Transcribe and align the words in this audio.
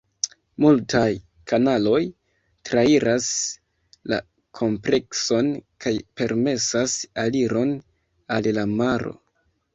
Multaj 0.63 1.09
kanaloj 1.51 1.99
trairas 2.69 3.27
la 4.13 4.19
komplekson 4.61 5.53
kaj 5.87 5.95
permesas 6.23 6.99
aliron 7.27 7.77
al 8.39 8.53
la 8.59 8.67
maro. 8.75 9.17